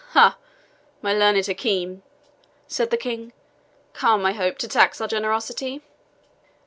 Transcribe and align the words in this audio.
"Ha! 0.13 0.35
my 1.03 1.13
learned 1.13 1.45
Hakim," 1.45 2.01
said 2.65 2.89
the 2.89 2.97
King, 2.97 3.33
"come, 3.93 4.25
I 4.25 4.31
hope, 4.33 4.57
to 4.57 4.67
tax 4.67 4.99
our 4.99 5.07
generosity." 5.07 5.83